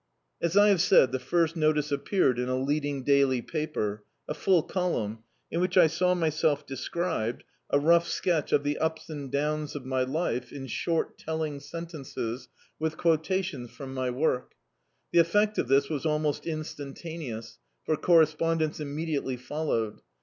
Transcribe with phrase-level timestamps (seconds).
[0.41, 4.63] As I have said, the first notice appeared in a leading daily paper, a full
[4.63, 5.19] column,
[5.51, 9.85] in which I saw myself described, a rou^ sketch of the ups and downs of
[9.85, 12.47] my life, in short telling sentences,
[12.79, 14.51] with Dictzed by Google The Autobiography of a Super Tramp quotations from my work.
[15.11, 20.01] The effa:t of this was almost instantaneous, for correspondence immedi ately followed.